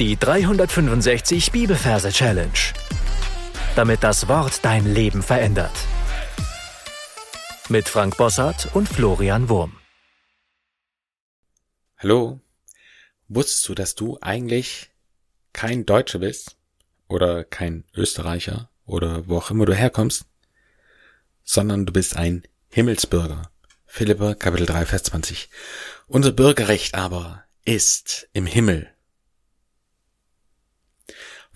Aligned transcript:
Die 0.00 0.16
365 0.16 1.52
Bibelverse 1.52 2.10
Challenge. 2.10 2.50
Damit 3.76 4.02
das 4.02 4.26
Wort 4.26 4.64
dein 4.64 4.92
Leben 4.92 5.22
verändert. 5.22 5.70
Mit 7.68 7.88
Frank 7.88 8.16
Bossart 8.16 8.74
und 8.74 8.88
Florian 8.88 9.48
Wurm. 9.48 9.76
Hallo. 11.96 12.40
Wusstest 13.28 13.68
du, 13.68 13.74
dass 13.76 13.94
du 13.94 14.18
eigentlich 14.20 14.90
kein 15.52 15.86
Deutscher 15.86 16.18
bist? 16.18 16.56
Oder 17.06 17.44
kein 17.44 17.84
Österreicher? 17.94 18.70
Oder 18.86 19.28
wo 19.28 19.36
auch 19.38 19.52
immer 19.52 19.64
du 19.64 19.74
herkommst? 19.74 20.26
Sondern 21.44 21.86
du 21.86 21.92
bist 21.92 22.16
ein 22.16 22.42
Himmelsbürger. 22.68 23.48
Philippa 23.86 24.34
Kapitel 24.34 24.66
3 24.66 24.86
Vers 24.86 25.04
20. 25.04 25.50
Unser 26.08 26.32
Bürgerrecht 26.32 26.96
aber 26.96 27.44
ist 27.64 28.28
im 28.32 28.46
Himmel 28.46 28.93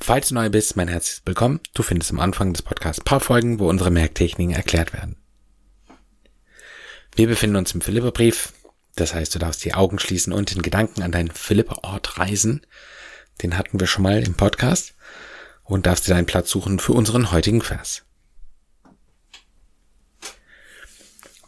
Falls 0.01 0.29
du 0.29 0.35
neu 0.35 0.49
bist, 0.49 0.77
mein 0.77 0.89
herzliches 0.89 1.23
Willkommen. 1.27 1.61
Du 1.75 1.83
findest 1.83 2.13
am 2.13 2.21
Anfang 2.21 2.53
des 2.53 2.63
Podcasts 2.63 3.03
paar 3.03 3.21
Folgen, 3.21 3.59
wo 3.59 3.69
unsere 3.69 3.91
Merktechniken 3.91 4.55
erklärt 4.55 4.93
werden. 4.93 5.17
Wir 7.15 7.27
befinden 7.27 7.57
uns 7.57 7.75
im 7.75 7.81
Philipperbrief. 7.81 8.53
Das 8.95 9.13
heißt, 9.13 9.35
du 9.35 9.39
darfst 9.39 9.65
die 9.65 9.75
Augen 9.75 9.99
schließen 9.99 10.33
und 10.33 10.55
den 10.55 10.63
Gedanken 10.63 11.03
an 11.03 11.13
deinen 11.13 11.31
Philipperort 11.31 12.19
reisen. 12.19 12.65
Den 13.43 13.59
hatten 13.59 13.81
wir 13.81 13.87
schon 13.87 14.05
mal 14.05 14.23
im 14.23 14.35
Podcast. 14.35 14.95
Und 15.65 15.85
darfst 15.85 16.07
dir 16.07 16.15
deinen 16.15 16.27
Platz 16.27 16.49
suchen 16.49 16.79
für 16.79 16.93
unseren 16.93 17.31
heutigen 17.31 17.61
Vers. 17.61 18.05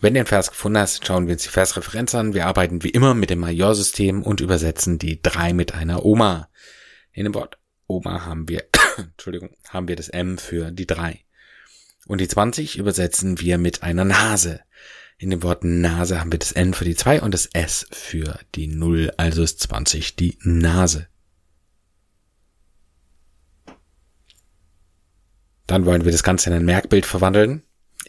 Wenn 0.01 0.15
du 0.15 0.21
den 0.21 0.27
Vers 0.27 0.51
gefunden 0.51 0.79
hast, 0.79 1.07
schauen 1.07 1.27
wir 1.27 1.35
uns 1.35 1.45
die 1.45 1.49
Versreferenz 1.49 2.15
an. 2.15 2.35
Wir 2.35 2.47
arbeiten 2.47 2.83
wie 2.83 2.91
immer 2.91 3.15
mit 3.15 3.31
dem 3.31 3.39
Majorsystem 3.39 4.23
und 4.23 4.41
übersetzen 4.41 4.99
die 4.99 5.23
drei 5.23 5.55
mit 5.55 5.73
einer 5.75 6.05
Oma. 6.05 6.51
In 7.13 7.25
dem 7.25 7.35
Wort 7.35 7.61
Oma 7.91 8.25
haben 8.25 8.49
wir, 8.49 8.65
Entschuldigung, 8.97 9.51
haben 9.69 9.89
wir 9.89 9.97
das 9.97 10.09
M 10.09 10.39
für 10.39 10.71
die 10.71 10.87
drei. 10.87 11.25
Und 12.07 12.21
die 12.21 12.29
20 12.29 12.79
übersetzen 12.79 13.41
wir 13.41 13.59
mit 13.59 13.83
einer 13.83 14.05
Nase. 14.05 14.61
In 15.19 15.31
dem 15.31 15.43
Wort 15.43 15.65
Nase 15.65 16.19
haben 16.19 16.33
wir 16.33 16.39
das 16.39 16.53
N 16.53 16.73
für 16.73 16.85
die 16.85 16.95
zwei 16.95 17.21
und 17.21 17.35
das 17.35 17.47
S 17.47 17.87
für 17.91 18.39
die 18.55 18.69
Null, 18.69 19.13
also 19.17 19.43
ist 19.43 19.61
20 19.61 20.17
die 20.17 20.39
Nase. 20.43 21.09
Dann 25.67 25.85
wollen 25.85 26.05
wir 26.05 26.13
das 26.13 26.23
Ganze 26.23 26.51
in 26.51 26.57
ein 26.57 26.65
Merkbild 26.65 27.05
verwandeln. 27.05 27.63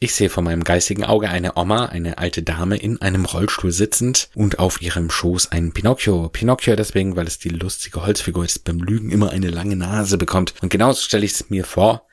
Ich 0.04 0.16
sehe 0.16 0.32
vor 0.32 0.42
meinem 0.42 0.64
geistigen 0.64 1.04
Auge 1.04 1.30
eine 1.30 1.58
Oma, 1.58 1.86
eine 1.86 2.18
alte 2.18 2.42
Dame 2.42 2.76
in 2.76 3.00
einem 3.04 3.26
Rollstuhl 3.26 3.72
sitzend 3.72 4.32
und 4.34 4.58
auf 4.58 4.82
ihrem 4.82 5.12
Schoß 5.12 5.52
ein 5.52 5.74
Pinocchio. 5.74 6.28
Pinocchio 6.30 6.76
deswegen, 6.76 7.16
weil 7.16 7.28
es 7.28 7.38
die 7.38 7.50
lustige 7.50 8.04
Holzfigur 8.04 8.44
ist, 8.44 8.64
beim 8.64 8.80
Lügen 8.80 9.12
immer 9.12 9.30
eine 9.30 9.52
lange 9.52 9.76
Nase 9.76 10.18
bekommt. 10.18 10.56
Und 10.64 10.70
genauso 10.70 11.04
stelle 11.04 11.24
ich 11.24 11.34
es 11.34 11.52
mir 11.52 11.66
vor. 11.66 12.08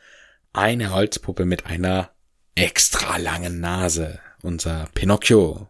Eine 0.52 0.92
Holzpuppe 0.92 1.46
mit 1.46 1.64
einer 1.64 2.10
extra 2.54 3.16
langen 3.16 3.58
Nase. 3.58 4.20
Unser 4.42 4.90
Pinocchio. 4.92 5.68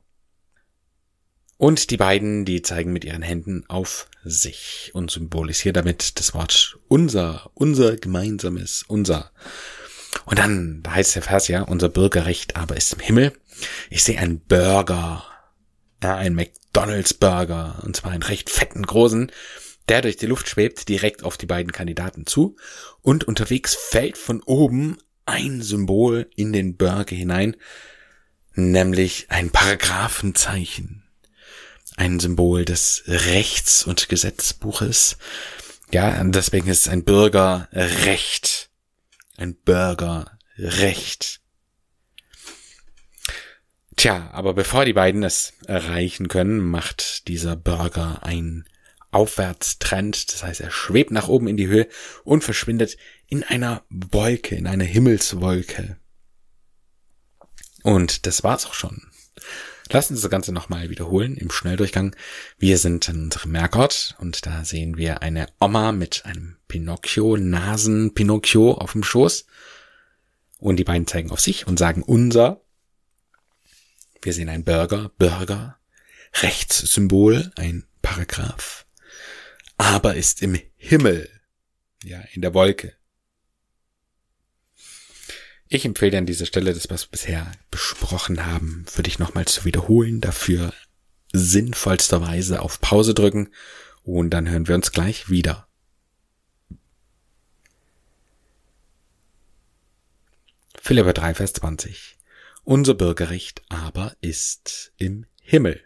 Und 1.57 1.91
die 1.91 1.99
beiden, 1.99 2.45
die 2.45 2.63
zeigen 2.63 2.93
mit 2.93 3.05
ihren 3.05 3.23
Händen 3.23 3.63
auf 3.69 4.09
sich 4.25 4.91
und 4.93 5.13
symbolisieren 5.13 5.75
damit 5.75 6.19
das 6.19 6.35
Wort 6.35 6.81
unser, 6.89 7.49
unser 7.55 7.97
gemeinsames, 7.97 8.85
unser. 8.89 9.31
Und 10.25 10.39
dann, 10.39 10.83
da 10.83 10.95
heißt 10.95 11.15
der 11.15 11.23
Vers 11.23 11.49
ja, 11.49 11.63
unser 11.63 11.89
Bürgerrecht 11.89 12.57
aber 12.57 12.77
ist 12.77 12.93
im 12.95 13.01
Himmel. 13.01 13.33
Ich 13.91 14.05
sehe 14.05 14.19
einen 14.19 14.41
Burger, 14.41 15.25
ja, 16.03 16.17
einen 16.17 16.35
McDonald's 16.35 17.15
Burger, 17.15 17.83
und 17.85 17.97
zwar 17.97 18.13
einen 18.13 18.23
recht 18.23 18.51
fetten 18.51 18.85
großen, 18.85 19.33
der 19.89 20.03
durch 20.03 20.17
die 20.17 20.27
Luft 20.27 20.49
schwebt, 20.49 20.89
direkt 20.89 21.25
auf 21.25 21.37
die 21.37 21.47
beiden 21.47 21.73
Kandidaten 21.73 22.27
zu. 22.27 22.57
Und 23.01 23.25
unterwegs 23.25 23.75
fällt 23.75 24.19
von 24.19 24.43
oben 24.43 24.99
ein 25.25 25.63
Symbol 25.63 26.29
in 26.37 26.53
den 26.53 26.77
Burger 26.77 27.17
hinein, 27.17 27.57
nämlich 28.55 29.27
ein 29.29 29.51
Paragraphenzeichen. 29.51 31.05
Ein 31.97 32.21
Symbol 32.21 32.65
des 32.65 33.03
Rechts- 33.07 33.85
und 33.85 34.09
Gesetzbuches. 34.09 35.17
Ja, 35.91 36.23
deswegen 36.23 36.69
ist 36.69 36.87
es 36.87 36.93
ein 36.93 37.05
Bürgerrecht 37.05 38.58
ein 39.39 39.55
Burgerrecht. 39.55 41.41
Tja, 43.97 44.31
aber 44.33 44.55
bevor 44.55 44.85
die 44.85 44.93
beiden 44.93 45.23
es 45.23 45.55
erreichen 45.67 46.29
können, 46.29 46.61
macht 46.61 47.27
dieser 47.29 47.57
Burger 47.57 48.23
ein 48.23 48.69
Aufwärtstrend. 49.11 50.33
Das 50.33 50.45
heißt, 50.45 50.61
er 50.61 50.71
schwebt 50.71 51.11
nach 51.11 51.29
oben 51.29 51.49
in 51.49 51.57
die 51.57 51.67
Höhe 51.67 51.89
und 52.25 52.45
verschwindet 52.45 52.97
in 53.27 53.43
einer 53.43 53.85
Wolke, 53.89 54.55
in 54.55 54.67
einer 54.67 54.85
Himmelswolke. 54.85 55.99
Und 57.83 58.27
das 58.27 58.45
war's 58.45 58.67
auch 58.67 58.75
schon. 58.75 59.11
Lassen 59.91 60.17
Sie 60.17 60.23
das 60.23 60.31
Ganze 60.31 60.53
nochmal 60.53 60.91
wiederholen 60.91 61.37
im 61.37 61.51
Schnelldurchgang. 61.51 62.15
Wir 62.59 62.77
sind 62.77 63.09
in 63.09 63.25
unserem 63.25 63.53
Merkort 63.53 64.17
und 64.19 64.45
da 64.45 64.65
sehen 64.65 64.99
wir 64.99 65.23
eine 65.23 65.47
Oma 65.61 65.93
mit 65.93 66.27
einem 66.27 66.57
Pinocchio, 66.69 67.39
Nasen 67.39 68.13
Pinocchio 68.13 68.73
auf 68.73 68.93
dem 68.93 69.03
Schoß. 69.03 69.47
Und 70.59 70.77
die 70.77 70.85
beiden 70.85 71.07
zeigen 71.07 71.31
auf 71.31 71.41
sich 71.41 71.67
und 71.67 71.79
sagen 71.79 72.03
unser. 72.03 72.61
Wir 74.21 74.35
sehen 74.35 74.51
ein 74.51 74.65
Burger, 74.65 75.11
Burger, 75.19 75.79
Rechtssymbol, 76.35 77.51
ein 77.57 77.87
Paragraph. 78.03 78.85
Aber 79.79 80.17
ist 80.17 80.43
im 80.43 80.61
Himmel, 80.77 81.31
ja, 82.05 82.21
in 82.33 82.43
der 82.43 82.53
Wolke. 82.53 82.98
Ich 85.71 85.85
empfehle 85.85 86.13
dir 86.13 86.19
an 86.19 86.27
dieser 86.27 86.47
Stelle, 86.47 86.73
das, 86.73 86.89
was 86.89 87.07
wir 87.07 87.11
bisher 87.11 87.53
besprochen 87.71 88.47
haben, 88.47 88.87
für 88.89 89.03
dich 89.03 89.19
nochmal 89.19 89.45
zu 89.45 89.67
wiederholen, 89.67 90.21
dafür 90.21 90.73
sinnvollsterweise 91.33 92.63
auf 92.63 92.81
Pause 92.81 93.13
drücken 93.13 93.53
und 94.03 94.31
dann 94.31 94.49
hören 94.49 94.67
wir 94.67 94.75
uns 94.75 94.93
gleich 94.93 95.29
wieder. 95.29 95.69
Philipper 100.81 101.13
3, 101.13 101.35
Vers 101.35 101.53
20. 101.53 102.17
Unser 102.65 102.95
Bürgerrecht 102.95 103.63
aber 103.69 104.17
ist 104.23 104.93
im 104.97 105.27
Himmel. 105.43 105.83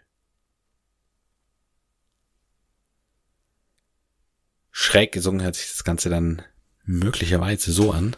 Schräg 4.71 5.11
gesungen 5.11 5.41
hört 5.41 5.55
sich 5.55 5.67
das 5.69 5.83
Ganze 5.83 6.09
dann 6.09 6.41
möglicherweise 6.85 7.73
so 7.73 7.91
an. 7.91 8.15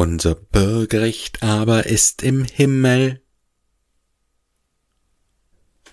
Unser 0.00 0.34
Bürgerrecht 0.34 1.42
aber 1.42 1.84
ist 1.84 2.22
im 2.22 2.46
Himmel. 2.46 3.20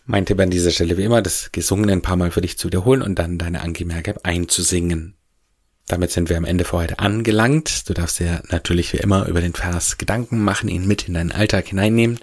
Mein 0.06 0.26
Tipp 0.26 0.40
an 0.40 0.50
dieser 0.50 0.72
Stelle 0.72 0.96
wie 0.96 1.04
immer, 1.04 1.22
das 1.22 1.52
Gesungene 1.52 1.92
ein 1.92 2.02
paar 2.02 2.16
Mal 2.16 2.32
für 2.32 2.40
dich 2.40 2.58
zu 2.58 2.68
wiederholen 2.68 3.02
und 3.02 3.16
dann 3.20 3.38
deine 3.38 3.60
Angemerke 3.60 4.16
einzusingen. 4.24 5.18
Damit 5.88 6.12
sind 6.12 6.30
wir 6.30 6.38
am 6.38 6.46
Ende 6.46 6.64
für 6.64 6.78
heute 6.78 7.00
angelangt. 7.00 7.90
Du 7.90 7.94
darfst 7.94 8.20
dir 8.20 8.42
natürlich 8.48 8.94
wie 8.94 9.00
immer 9.00 9.28
über 9.28 9.42
den 9.42 9.54
Vers 9.54 9.98
Gedanken 9.98 10.42
machen, 10.42 10.70
ihn 10.70 10.88
mit 10.88 11.10
in 11.10 11.16
deinen 11.16 11.34
Alltag 11.34 11.68
hineinnehmen. 11.68 12.18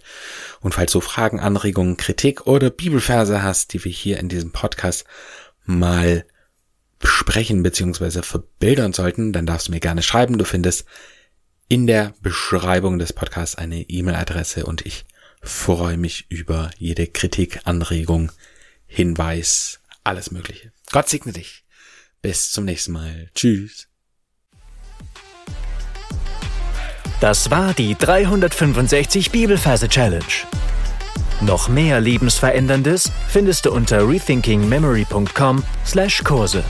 Und 0.63 0.73
falls 0.73 0.91
du 0.91 1.03
Fragen, 1.03 1.39
Anregungen, 1.39 1.99
Kritik 1.99 2.47
oder 2.47 2.71
Bibelverse 2.71 3.43
hast, 3.43 3.75
die 3.75 3.85
wir 3.85 3.93
hier 3.93 4.21
in 4.21 4.31
diesem 4.31 4.53
Podcast 4.53 5.05
mal 5.67 6.25
besprechen 6.99 7.63
bzw. 7.63 8.23
verbildern 8.23 8.95
sollten, 8.95 9.35
dann 9.35 9.45
darfst 9.45 9.69
du 9.69 9.73
mir 9.73 9.81
gerne 9.81 10.03
schreiben. 10.03 10.39
Du 10.39 10.47
findest 10.47 10.87
in 11.75 11.87
der 11.89 12.15
Beschreibung 12.23 13.01
des 13.01 13.13
Podcasts 13.13 13.57
eine 13.57 13.81
E-Mail-Adresse 13.81 14.65
und 14.65 14.87
ich 14.87 15.05
freue 15.43 15.97
mich 15.97 16.27
über 16.29 16.71
jede 16.79 17.09
Kritik, 17.09 17.63
Anregung, 17.65 18.31
Hinweis, 18.87 19.81
alles 20.05 20.31
Mögliche. 20.31 20.71
Gott 20.93 21.09
segne 21.09 21.33
dich. 21.33 21.65
Bis 22.23 22.53
zum 22.53 22.65
nächsten 22.65 22.93
Mal. 22.93 23.29
Tschüss. 23.35 23.89
Das 27.21 27.51
war 27.51 27.75
die 27.75 27.97
365 27.97 29.33
Bibelferse 29.33 29.89
Challenge. 29.89 30.23
Noch 31.41 31.69
mehr 31.69 32.01
Lebensveränderndes 32.01 33.11
findest 33.27 33.67
du 33.67 33.73
unter 33.73 34.09
rethinkingmemory.com/Kurse. 34.09 36.63